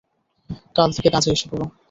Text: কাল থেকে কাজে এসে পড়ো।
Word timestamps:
কাল 0.75 0.89
থেকে 0.95 1.09
কাজে 1.15 1.29
এসে 1.31 1.45
পড়ো। 1.51 1.65